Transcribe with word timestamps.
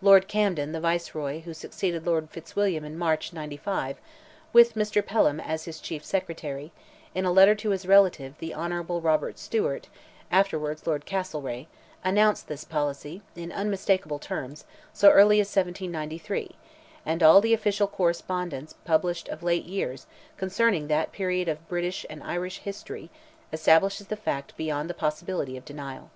Lord 0.00 0.28
Camden, 0.28 0.70
the 0.70 0.78
Viceroy 0.78 1.40
who 1.40 1.52
succeeded 1.52 2.06
Lord 2.06 2.30
Fitzwilliam 2.30 2.84
in 2.84 2.96
March, 2.96 3.32
'95—with 3.32 4.76
Mr. 4.76 5.04
Pelham 5.04 5.40
as 5.40 5.64
his 5.64 5.80
Chief 5.80 6.04
Secretary, 6.04 6.70
in 7.16 7.24
a 7.24 7.32
letter 7.32 7.56
to 7.56 7.70
his 7.70 7.84
relative, 7.84 8.38
the 8.38 8.54
Hon. 8.54 8.72
Robert 9.02 9.40
Stewart, 9.40 9.88
afterwards 10.30 10.86
Lord 10.86 11.04
Castlereagh, 11.04 11.66
announced 12.04 12.46
this 12.46 12.62
policy, 12.62 13.22
in 13.34 13.50
unmistakable 13.50 14.20
terms, 14.20 14.66
so 14.92 15.10
early 15.10 15.40
as 15.40 15.48
1793; 15.48 16.52
and 17.04 17.20
all 17.20 17.40
the 17.40 17.52
official 17.52 17.88
correspondence 17.88 18.74
published 18.84 19.28
of 19.28 19.42
late 19.42 19.64
years, 19.64 20.06
concerning 20.36 20.86
that 20.86 21.10
period 21.10 21.48
of 21.48 21.68
British 21.68 22.06
and 22.08 22.22
Irish 22.22 22.58
history, 22.58 23.10
establishes 23.52 24.06
the 24.06 24.16
fact 24.16 24.56
beyond 24.56 24.88
the 24.88 24.94
possibility 24.94 25.56
of 25.56 25.64
denial. 25.64 26.12